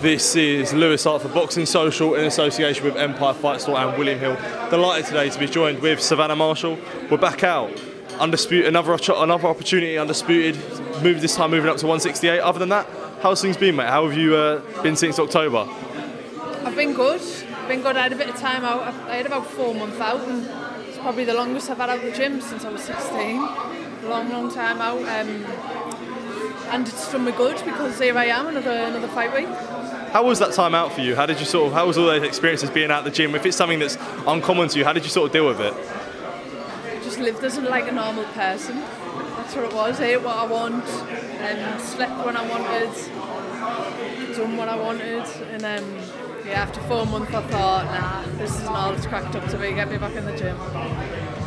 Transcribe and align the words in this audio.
This 0.00 0.36
is 0.36 0.72
Louis 0.72 1.02
Hart 1.02 1.22
for 1.22 1.28
Boxing 1.28 1.66
Social 1.66 2.14
in 2.14 2.24
association 2.24 2.84
with 2.84 2.96
Empire 2.96 3.34
Fight 3.34 3.60
Store 3.60 3.76
and 3.78 3.98
William 3.98 4.20
Hill. 4.20 4.36
Delighted 4.70 5.06
today 5.06 5.28
to 5.28 5.38
be 5.40 5.46
joined 5.46 5.80
with 5.80 6.00
Savannah 6.00 6.36
Marshall. 6.36 6.78
We're 7.10 7.18
back 7.18 7.42
out. 7.42 7.72
Undisputed, 8.20 8.68
another, 8.68 8.96
another 9.16 9.48
opportunity, 9.48 9.98
undisputed. 9.98 10.54
Move 11.02 11.20
this 11.20 11.34
time, 11.34 11.50
moving 11.50 11.68
up 11.68 11.78
to 11.78 11.86
168. 11.86 12.38
Other 12.38 12.60
than 12.60 12.68
that, 12.68 12.86
how's 13.22 13.42
things 13.42 13.56
been, 13.56 13.74
mate? 13.74 13.88
How 13.88 14.08
have 14.08 14.16
you 14.16 14.36
uh, 14.36 14.82
been 14.84 14.94
since 14.94 15.18
October? 15.18 15.68
I've 16.64 16.76
been 16.76 16.94
good. 16.94 17.20
Been 17.66 17.82
good. 17.82 17.96
I 17.96 18.04
had 18.04 18.12
a 18.12 18.16
bit 18.16 18.28
of 18.28 18.36
time 18.36 18.64
out. 18.64 18.82
I 19.08 19.16
had 19.16 19.26
about 19.26 19.48
four 19.48 19.74
months 19.74 19.98
out, 19.98 20.20
and 20.28 20.48
it's 20.86 20.98
probably 20.98 21.24
the 21.24 21.34
longest 21.34 21.70
I've 21.70 21.78
had 21.78 21.90
out 21.90 21.98
of 21.98 22.04
the 22.04 22.12
gym 22.12 22.40
since 22.40 22.64
I 22.64 22.70
was 22.70 22.84
16. 22.84 23.40
Long, 24.08 24.30
long 24.30 24.54
time 24.54 24.80
out. 24.80 25.00
Um, 25.00 25.44
and 26.70 26.86
it's 26.86 27.10
done 27.10 27.24
me 27.24 27.32
good 27.32 27.62
because 27.64 27.98
here 27.98 28.16
I 28.16 28.26
am, 28.26 28.48
another 28.48 28.70
another 28.70 29.08
fight 29.08 29.34
week. 29.34 29.48
How 30.12 30.24
was 30.24 30.38
that 30.38 30.52
time 30.52 30.74
out 30.74 30.92
for 30.92 31.00
you? 31.00 31.14
How 31.14 31.26
did 31.26 31.38
you 31.38 31.44
sort 31.44 31.68
of? 31.68 31.72
How 31.72 31.86
was 31.86 31.98
all 31.98 32.06
those 32.06 32.22
experiences 32.22 32.70
being 32.70 32.90
out 32.90 33.04
the 33.04 33.10
gym? 33.10 33.34
If 33.34 33.44
it's 33.46 33.56
something 33.56 33.78
that's 33.78 33.96
uncommon 34.26 34.68
to 34.70 34.78
you, 34.78 34.84
how 34.84 34.92
did 34.92 35.04
you 35.04 35.10
sort 35.10 35.26
of 35.26 35.32
deal 35.32 35.46
with 35.46 35.60
it? 35.60 35.74
Just 37.02 37.18
lived 37.18 37.42
as 37.44 37.58
like 37.58 37.88
a 37.88 37.92
normal 37.92 38.24
person. 38.24 38.76
That's 38.76 39.54
what 39.54 39.64
it 39.64 39.74
was. 39.74 40.00
Ate 40.00 40.22
what 40.22 40.36
I 40.36 40.46
want, 40.46 40.84
and 40.84 41.80
slept 41.80 42.24
when 42.24 42.36
I 42.36 42.48
wanted, 42.48 44.36
done 44.36 44.56
what 44.56 44.68
I 44.68 44.76
wanted, 44.76 45.26
and 45.50 45.64
um, 45.64 45.98
yeah, 46.46 46.62
after 46.62 46.80
four 46.82 47.04
months 47.06 47.34
I 47.34 47.42
thought, 47.48 47.84
nah, 47.86 48.38
this 48.38 48.54
isn't 48.56 48.68
all 48.68 48.92
it's 48.92 49.06
cracked 49.06 49.34
up 49.36 49.48
to 49.50 49.58
be. 49.58 49.72
Get 49.72 49.90
me 49.90 49.98
back 49.98 50.14
in 50.14 50.24
the 50.24 50.36
gym. 50.36 50.56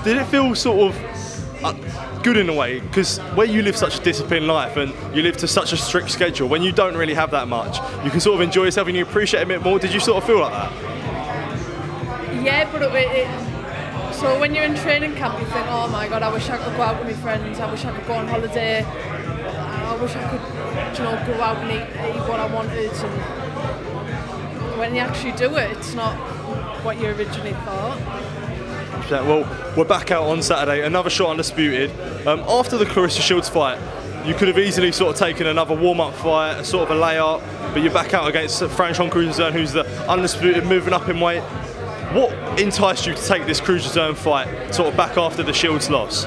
Did 0.03 0.18
it 0.18 0.25
feel 0.25 0.53
sort 0.56 0.94
of 0.94 1.18
uh, 1.63 2.22
good 2.22 2.38
in 2.38 2.49
a 2.49 2.53
way 2.53 2.79
because 2.79 3.19
where 3.35 3.47
you 3.47 3.61
live 3.61 3.75
such 3.75 3.99
a 3.99 4.03
disciplined 4.03 4.47
life 4.47 4.77
and 4.77 4.94
you 5.16 5.22
live 5.22 5.38
to 5.38 5.47
such 5.47 5.73
a 5.73 5.77
strict 5.77 6.09
schedule 6.09 6.47
when 6.47 6.61
you 6.61 6.72
don't 6.72 6.95
really 6.95 7.13
have 7.13 7.31
that 7.31 7.47
much 7.47 7.77
you 8.03 8.11
can 8.11 8.19
sort 8.19 8.35
of 8.35 8.41
enjoy 8.41 8.66
yourself 8.66 8.88
and 8.88 8.97
you 8.97 9.03
appreciate 9.03 9.41
it 9.41 9.44
a 9.44 9.47
bit 9.47 9.61
more 9.61 9.79
did 9.79 9.94
you 9.94 10.00
sort 10.00 10.17
of 10.17 10.23
feel 10.27 10.39
like 10.39 10.51
that 10.51 10.71
Yeah, 12.44 12.71
but 12.71 12.81
it, 12.81 12.91
it, 12.95 13.51
so 14.21 14.39
when 14.39 14.53
you're 14.53 14.63
in 14.63 14.75
training 14.75 15.16
camp, 15.16 15.39
you 15.39 15.45
think, 15.47 15.66
oh 15.69 15.88
my 15.88 16.07
god, 16.07 16.21
I 16.21 16.31
wish 16.31 16.47
I 16.50 16.57
could 16.57 16.75
go 16.77 16.83
out 16.83 17.03
with 17.03 17.16
my 17.16 17.21
friends. 17.23 17.59
I 17.59 17.71
wish 17.71 17.85
I 17.85 17.91
could 17.95 18.05
go 18.05 18.13
on 18.13 18.27
holiday. 18.27 18.83
I 18.83 19.95
wish 20.00 20.16
I 20.16 20.29
could, 20.29 20.97
you 20.97 21.03
know, 21.03 21.23
go 21.25 21.41
out 21.41 21.57
and 21.57 21.71
eat, 21.71 22.16
eat 22.16 22.29
what 22.29 22.39
I 22.39 22.45
wanted. 22.53 22.91
And 22.91 24.79
when 24.79 24.94
you 24.94 25.01
actually 25.01 25.31
do 25.33 25.55
it, 25.57 25.71
it's 25.71 25.94
not 25.95 26.16
what 26.83 27.00
you 27.00 27.07
originally 27.07 27.53
thought. 27.66 27.97
Well 28.91 29.74
we're 29.78 29.85
back 29.85 30.12
out 30.12 30.24
on 30.24 30.41
Saturday 30.41 30.85
another 30.85 31.09
shot 31.09 31.31
undisputed 31.31 31.91
um, 32.28 32.41
after 32.41 32.78
the 32.78 32.85
Claressa 32.85 33.22
Shields 33.22 33.50
fight 33.50 33.79
you 34.25 34.34
could 34.34 34.47
have 34.47 34.59
easily 34.59 34.91
sort 34.91 35.13
of 35.13 35.19
taken 35.19 35.47
another 35.47 35.75
warm-up 35.75 36.13
fight 36.16 36.57
a 36.57 36.66
sort 36.66 36.90
of 36.90 36.97
a 36.97 37.01
layup 37.01 37.41
but 37.74 37.81
you're 37.81 37.94
back 37.94 38.13
out 38.13 38.28
against 38.28 38.62
Franchon 38.62 39.09
Crews-Dezurn 39.09 39.53
who's 39.53 39.72
the 39.72 39.85
undisputed 40.09 40.66
moving 40.66 40.94
up 40.94 41.07
in 41.09 41.19
weight 41.19 41.41
what 42.13 42.31
enticed 42.59 43.06
you 43.06 43.13
to 43.13 43.25
take 43.25 43.46
this 43.46 43.62
Crews-Dezurn 43.62 44.16
fight 44.16 44.74
sort 44.74 44.90
of 44.90 44.97
back 44.97 45.18
after 45.18 45.41
the 45.44 45.53
Shields 45.53 45.90
loss 45.90 46.25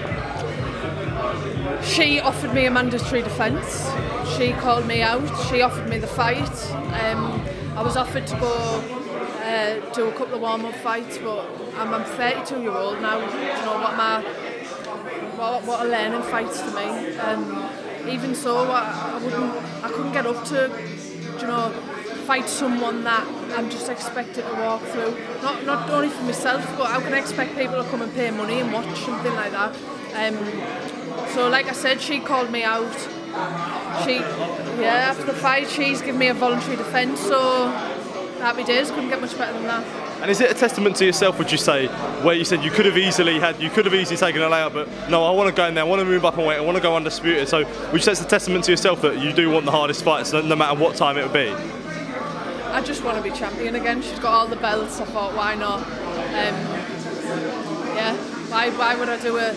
She 1.85 2.19
offered 2.21 2.55
me 2.55 2.65
a 2.65 2.71
mandatory 2.71 3.23
defence. 3.23 3.91
She 4.37 4.53
called 4.53 4.87
me 4.87 5.03
out. 5.03 5.23
She 5.49 5.61
offered 5.61 5.87
me 5.89 5.99
the 5.99 6.07
fight. 6.07 6.49
Um, 6.73 7.45
I 7.77 7.83
was 7.83 7.97
offered 7.97 8.27
to 8.29 8.37
go 8.41 9.04
uh, 9.45 9.93
do 9.93 10.09
a 10.09 10.13
couple 10.13 10.35
of 10.35 10.41
warm-up 10.41 10.75
fights, 10.77 11.19
but 11.19 11.47
I'm, 11.77 11.93
I'm 11.93 12.05
32 12.05 12.63
year 12.63 12.73
old 12.73 13.01
now, 13.03 13.19
do 13.19 13.37
you 13.37 13.45
know, 13.45 13.79
what 13.79 13.97
my, 13.97 14.23
what, 15.37 15.65
what 15.65 15.87
a 15.87 15.89
learning 15.89 16.23
fights 16.23 16.61
to 16.61 16.71
me. 16.71 17.17
Um, 17.19 18.09
even 18.09 18.35
so, 18.35 18.57
I, 18.71 19.13
I 19.15 19.23
wouldn't, 19.23 19.85
I 19.85 19.89
couldn't 19.89 20.13
get 20.13 20.27
up 20.27 20.45
to, 20.47 20.69
do 20.69 21.41
you 21.41 21.47
know, 21.47 21.71
fight 22.27 22.49
someone 22.49 23.05
that 23.05 23.27
I'm 23.57 23.69
just 23.69 23.91
expected 23.91 24.47
to 24.47 24.55
walk 24.55 24.81
through. 24.83 25.15
Not, 25.43 25.65
not 25.67 25.91
only 25.91 26.09
for 26.09 26.23
myself, 26.23 26.65
but 26.79 26.87
how 26.87 27.01
can 27.01 27.13
I 27.13 27.19
expect 27.19 27.55
people 27.57 27.83
to 27.83 27.89
come 27.91 28.01
and 28.01 28.13
pay 28.15 28.31
money 28.31 28.61
and 28.61 28.73
watch 28.73 28.99
something 29.01 29.35
like 29.35 29.53
that. 29.53 29.77
Um, 30.15 31.29
so 31.35 31.49
like 31.49 31.67
I 31.67 31.73
said, 31.73 32.01
she 32.01 32.21
called 32.21 32.51
me 32.51 32.63
out. 32.63 32.95
She, 34.05 34.17
yeah, 34.81 35.11
after 35.11 35.25
the 35.25 35.35
fight, 35.35 35.69
she's 35.69 36.01
given 36.01 36.19
me 36.19 36.29
a 36.29 36.35
voluntary 36.35 36.77
defence, 36.77 37.21
so 37.21 37.94
happy 38.45 38.63
days. 38.65 38.91
Couldn't 38.91 39.09
get 39.09 39.21
much 39.21 39.37
better 39.39 39.55
than 39.55 39.65
that. 39.65 39.85
and 40.23 40.31
is 40.31 40.41
it 40.41 40.51
a 40.51 40.55
testament 40.55 40.97
to 40.97 41.05
yourself 41.05 41.39
would 41.39 41.51
you 41.51 41.59
say 41.59 41.87
where 42.23 42.35
you 42.35 42.45
said 42.45 42.63
you 42.63 42.71
could 42.71 42.87
have 42.87 42.97
easily 42.97 43.39
had 43.41 43.61
you 43.61 43.71
could 43.71 43.85
have 43.85 43.95
easily 43.95 44.17
taken 44.17 44.41
a 44.43 44.49
layup 44.49 44.73
but 44.73 44.89
no 45.11 45.25
I 45.25 45.31
want 45.31 45.49
to 45.49 45.55
go 45.55 45.67
in 45.67 45.75
there 45.75 45.85
I 45.85 45.87
want 45.87 46.01
to 46.01 46.05
move 46.07 46.25
up 46.25 46.37
and 46.39 46.47
wait, 46.47 46.57
I 46.57 46.61
want 46.61 46.77
to 46.77 46.83
go 46.83 46.95
undisputed 46.97 47.49
so 47.49 47.59
would 47.59 47.95
you 47.95 47.99
say 47.99 48.13
it's 48.13 48.21
a 48.21 48.27
testament 48.27 48.65
to 48.65 48.71
yourself 48.71 49.03
that 49.03 49.19
you 49.19 49.33
do 49.33 49.51
want 49.51 49.65
the 49.65 49.71
hardest 49.73 50.05
fights 50.05 50.33
no, 50.33 50.41
no 50.41 50.57
matter 50.57 50.79
what 50.79 50.95
time 50.97 51.19
it 51.19 51.25
would 51.25 51.33
be 51.33 51.49
I 52.73 52.81
just 52.83 53.05
want 53.05 53.17
to 53.17 53.23
be 53.23 53.31
champion 53.31 53.77
again. 53.77 54.03
She's 54.03 54.19
got 54.19 54.33
all 54.33 54.49
the 54.49 54.57
belts. 54.57 55.01
I 55.01 55.05
thought, 55.05 55.33
why 55.37 55.55
not? 55.55 55.79
Um, 55.79 56.57
yeah, 57.95 58.17
why, 58.51 58.71
why 58.71 58.97
would 58.97 59.09
I 59.09 59.17
do 59.23 59.37
a, 59.37 59.51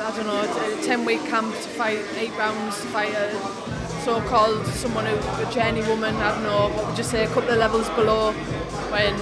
I 0.00 0.16
don't 0.16 0.26
know, 0.26 0.42
a 0.42 0.82
10 0.82 1.04
week 1.04 1.20
camp 1.26 1.54
to 1.54 1.68
fight 1.78 2.00
eight 2.16 2.36
rounds, 2.36 2.80
to 2.80 2.86
fight 2.88 3.14
a 3.14 3.30
so-called 4.04 4.66
someone 4.66 5.06
who, 5.06 5.14
a 5.14 5.46
journeywoman, 5.46 6.14
I 6.16 6.34
don't 6.34 6.42
know, 6.42 6.68
what 6.76 6.86
would 6.88 6.98
you 6.98 7.04
say, 7.04 7.24
a 7.24 7.28
couple 7.28 7.50
of 7.50 7.56
levels 7.56 7.88
below 7.90 8.32
when, 8.92 9.14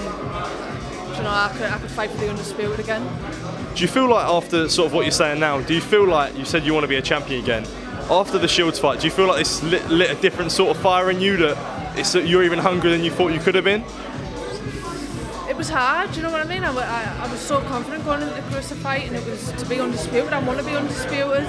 you 1.15 1.23
know, 1.23 1.29
I 1.29 1.49
could, 1.53 1.67
I 1.67 1.77
could 1.79 1.89
fight 1.89 2.11
for 2.11 2.17
the 2.17 2.29
undisputed 2.29 2.81
again. 2.81 3.07
Do 3.75 3.81
you 3.81 3.87
feel 3.87 4.09
like 4.09 4.25
after 4.27 4.67
sort 4.67 4.87
of 4.87 4.93
what 4.93 5.03
you're 5.03 5.11
saying 5.11 5.39
now, 5.39 5.61
do 5.61 5.73
you 5.73 5.81
feel 5.81 6.05
like 6.05 6.37
you 6.37 6.43
said 6.43 6.65
you 6.65 6.73
want 6.73 6.83
to 6.83 6.89
be 6.89 6.97
a 6.97 7.01
champion 7.01 7.41
again? 7.41 7.65
After 8.09 8.37
the 8.37 8.47
Shields 8.47 8.77
fight, 8.77 8.99
do 8.99 9.07
you 9.07 9.11
feel 9.11 9.27
like 9.27 9.37
this 9.37 9.63
lit, 9.63 9.87
lit 9.87 10.11
a 10.11 10.21
different 10.21 10.51
sort 10.51 10.75
of 10.75 10.83
fire 10.83 11.09
in 11.09 11.21
you 11.21 11.37
that 11.37 11.97
it's, 11.97 12.11
that 12.11 12.27
you're 12.27 12.43
even 12.43 12.59
hungrier 12.59 12.91
than 12.91 13.05
you 13.05 13.11
thought 13.11 13.31
you 13.31 13.39
could 13.39 13.55
have 13.55 13.63
been? 13.63 13.85
It 15.49 15.55
was 15.55 15.69
hard, 15.69 16.11
do 16.11 16.17
you 16.17 16.23
know 16.23 16.31
what 16.31 16.41
I 16.41 16.49
mean? 16.49 16.65
I, 16.65 16.71
I, 16.73 17.25
I 17.25 17.31
was 17.31 17.39
so 17.39 17.61
confident 17.61 18.03
going 18.03 18.21
into 18.21 18.33
the 18.33 18.41
Claressa 18.41 18.75
fight 18.75 19.07
and 19.07 19.15
it 19.15 19.25
was 19.25 19.53
to 19.53 19.65
be 19.65 19.79
undisputed. 19.79 20.33
I 20.33 20.39
want 20.39 20.59
to 20.59 20.65
be 20.65 20.75
undisputed. 20.75 21.47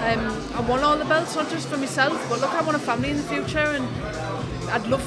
Um, 0.00 0.54
I 0.54 0.60
want 0.68 0.82
all 0.82 0.96
the 0.96 1.04
belts, 1.04 1.34
not 1.36 1.50
just 1.50 1.68
for 1.68 1.76
myself, 1.76 2.24
but 2.28 2.40
look, 2.40 2.50
I 2.52 2.62
want 2.62 2.76
a 2.76 2.80
family 2.80 3.10
in 3.10 3.16
the 3.18 3.22
future 3.22 3.58
and 3.58 3.86
I'd 4.70 4.86
love 4.86 5.02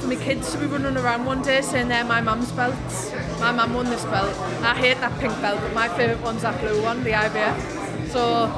for 0.00 0.06
my 0.06 0.16
kids 0.16 0.52
to 0.52 0.58
be 0.58 0.66
running 0.66 0.96
around 0.96 1.24
one 1.24 1.40
day 1.42 1.62
saying 1.62 1.88
they're 1.88 2.04
my 2.04 2.20
mum's 2.20 2.52
belts. 2.52 3.10
My 3.40 3.52
mum 3.52 3.72
won 3.74 3.86
this 3.86 4.04
belt. 4.04 4.36
I 4.62 4.74
hate 4.74 5.00
that 5.00 5.18
pink 5.18 5.32
belt, 5.40 5.60
but 5.62 5.72
my 5.72 5.88
favourite 5.88 6.20
one's 6.22 6.42
that 6.42 6.60
blue 6.60 6.82
one, 6.82 7.02
the 7.04 7.10
IBF. 7.12 8.10
So 8.10 8.50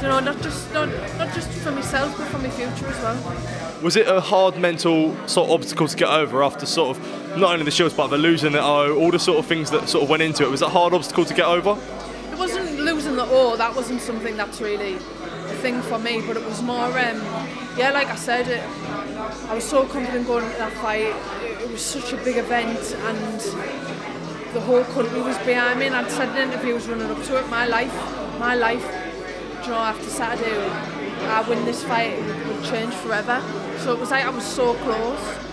You 0.00 0.08
know, 0.08 0.20
not 0.20 0.40
just 0.42 0.72
not 0.72 0.88
not 1.18 1.34
just 1.34 1.48
for 1.50 1.70
myself, 1.70 2.16
but 2.16 2.26
for 2.28 2.38
my 2.38 2.48
future 2.48 2.86
as 2.86 2.98
well. 3.02 3.80
Was 3.82 3.96
it 3.96 4.06
a 4.08 4.20
hard 4.20 4.56
mental 4.58 5.14
sort 5.28 5.48
of 5.48 5.54
obstacle 5.54 5.86
to 5.88 5.96
get 5.96 6.08
over 6.08 6.42
after 6.42 6.66
sort 6.66 6.96
of 6.96 7.36
not 7.36 7.52
only 7.52 7.64
the 7.64 7.70
Shields 7.70 7.94
but 7.94 8.06
the 8.08 8.16
losing 8.18 8.52
the 8.52 8.62
O, 8.62 8.96
all 8.96 9.10
the 9.10 9.18
sort 9.18 9.38
of 9.38 9.46
things 9.46 9.70
that 9.70 9.88
sort 9.88 10.04
of 10.04 10.08
went 10.10 10.22
into 10.22 10.44
it? 10.44 10.50
Was 10.50 10.62
it 10.62 10.66
a 10.66 10.70
hard 10.70 10.94
obstacle 10.94 11.24
to 11.24 11.34
get 11.34 11.46
over? 11.46 11.76
It 12.32 12.38
wasn't 12.38 12.78
losing 12.80 13.16
the 13.16 13.26
O. 13.26 13.56
That 13.56 13.74
wasn't 13.76 14.00
something 14.00 14.36
that's 14.36 14.60
really 14.60 14.98
thing 15.62 15.80
for 15.82 15.98
me. 15.98 16.20
But 16.26 16.36
it 16.36 16.44
was 16.44 16.60
more, 16.60 16.86
um, 16.86 17.18
yeah, 17.78 17.90
like 17.94 18.08
I 18.08 18.16
said, 18.16 18.48
it, 18.48 18.62
I 19.50 19.54
was 19.54 19.64
so 19.64 19.86
confident 19.86 20.26
going 20.26 20.44
into 20.44 20.58
that 20.58 20.72
fight. 20.84 21.14
It, 21.44 21.62
it 21.62 21.70
was 21.70 21.80
such 21.80 22.12
a 22.12 22.16
big 22.16 22.36
event, 22.36 22.82
and 23.08 23.40
the 24.52 24.60
whole 24.60 24.84
country 24.84 25.22
was 25.22 25.38
behind 25.38 25.78
me. 25.78 25.86
And 25.86 25.96
I'd 25.96 26.10
said 26.10 26.28
in 26.30 26.50
interviews 26.50 26.88
running 26.88 27.10
up 27.10 27.22
to 27.28 27.38
it, 27.38 27.48
my 27.48 27.66
life, 27.66 27.94
my 28.38 28.54
life. 28.54 28.84
You 29.62 29.68
know, 29.70 29.78
after 29.78 30.10
Saturday, 30.10 30.68
I 31.36 31.48
win 31.48 31.64
this 31.64 31.84
fight, 31.84 32.14
it 32.18 32.46
would 32.48 32.64
change 32.64 32.92
forever. 32.94 33.40
So 33.78 33.92
it 33.92 34.00
was 34.00 34.10
like 34.10 34.24
I 34.24 34.30
was 34.30 34.44
so 34.44 34.74
close. 34.74 35.51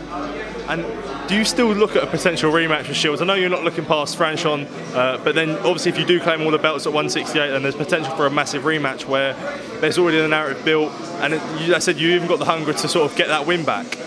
And 0.69 0.85
do 1.27 1.35
you 1.35 1.43
still 1.45 1.73
look 1.73 1.95
at 1.95 2.03
a 2.03 2.07
potential 2.07 2.51
rematch 2.51 2.87
with 2.87 2.97
Shields? 2.97 3.21
I 3.21 3.25
know 3.25 3.33
you're 3.33 3.49
not 3.49 3.63
looking 3.63 3.85
past 3.85 4.17
Franchon, 4.17 4.67
uh, 4.95 5.17
but 5.23 5.35
then 5.35 5.51
obviously 5.57 5.91
if 5.91 5.99
you 5.99 6.05
do 6.05 6.19
claim 6.19 6.41
all 6.41 6.51
the 6.51 6.57
belts 6.57 6.85
at 6.85 6.93
168, 6.93 7.49
then 7.49 7.63
there's 7.63 7.75
potential 7.75 8.15
for 8.15 8.25
a 8.25 8.29
massive 8.29 8.63
rematch 8.63 9.05
where 9.05 9.33
there's 9.79 9.97
already 9.97 10.19
the 10.19 10.27
narrative 10.27 10.63
built, 10.65 10.91
and 11.21 11.33
it, 11.33 11.61
you, 11.61 11.75
I 11.75 11.79
said 11.79 11.97
you 11.97 12.15
even 12.15 12.27
got 12.27 12.39
the 12.39 12.45
hunger 12.45 12.73
to 12.73 12.87
sort 12.87 13.09
of 13.09 13.17
get 13.17 13.27
that 13.27 13.45
win 13.45 13.63
back. 13.63 13.97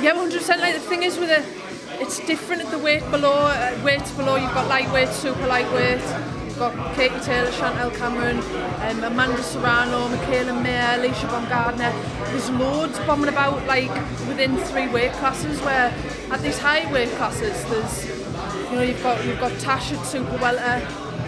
Yeah, 0.00 0.12
100%. 0.14 0.60
Like 0.60 0.74
the 0.74 0.80
thing 0.80 1.02
is 1.02 1.18
with 1.18 1.30
it, 1.30 1.44
it's 2.00 2.20
different 2.20 2.62
at 2.62 2.70
the 2.70 2.78
weight 2.78 3.08
below. 3.10 3.32
Uh, 3.32 3.78
weights 3.84 4.12
below, 4.12 4.36
you've 4.36 4.54
got 4.54 4.68
lightweight, 4.68 5.08
super 5.08 5.46
lightweight. 5.46 6.00
You've 6.58 6.74
got 6.74 6.94
Katie 6.96 7.20
Taylor, 7.20 7.52
Chantel 7.52 7.96
Cameron, 7.96 8.38
um, 8.38 9.04
Amanda 9.04 9.40
Serrano, 9.44 10.08
Mikaela 10.08 10.60
Mayer, 10.60 10.98
Alicia 10.98 11.28
Baumgardner. 11.28 11.92
There's 12.32 12.50
loads 12.50 12.98
bombing 13.06 13.28
about 13.28 13.64
like 13.68 13.94
within 14.26 14.56
three 14.56 14.88
weight 14.88 15.12
classes. 15.12 15.60
Where 15.60 15.94
at 16.32 16.42
these 16.42 16.58
high 16.58 16.92
weight 16.92 17.10
classes, 17.10 17.64
there's 17.66 18.06
you 18.70 18.74
know 18.74 18.82
you've 18.82 19.00
got 19.04 19.24
you've 19.24 19.38
got 19.38 19.56
Tash 19.60 19.92
at 19.92 20.04
super 20.04 20.36
welter, 20.38 20.84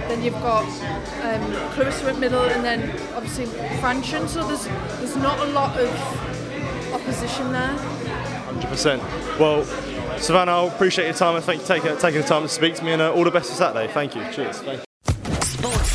then 0.09 0.21
you've 0.21 0.35
got 0.35 0.65
um, 0.65 1.53
Claressa 1.75 2.09
at 2.12 2.19
middle, 2.19 2.43
and 2.43 2.65
then 2.65 2.91
obviously 3.15 3.47
Franchon. 3.79 4.27
So 4.27 4.44
there's 4.49 4.67
there's 4.99 5.15
not 5.15 5.38
a 5.38 5.53
lot 5.53 5.79
of 5.79 6.93
opposition 6.93 7.53
there. 7.53 7.77
100%. 8.49 9.38
Well, 9.38 9.65
Savannah, 10.19 10.50
I 10.50 10.67
appreciate 10.67 11.05
your 11.05 11.15
time 11.15 11.37
and 11.37 11.44
thank 11.44 11.61
you 11.61 11.67
for 11.69 11.75
taking, 11.75 11.97
taking 11.99 12.21
the 12.21 12.27
time 12.27 12.43
to 12.43 12.49
speak 12.49 12.75
to 12.75 12.85
me, 12.85 12.94
and 12.94 13.03
uh, 13.03 13.12
all 13.12 13.23
the 13.23 13.31
best 13.31 13.50
for 13.50 13.55
Saturday. 13.55 13.93
Thank 13.93 14.17
you. 14.17 14.23
Cheers. 14.32 14.59
Thank 14.59 14.81
you. 14.81 14.90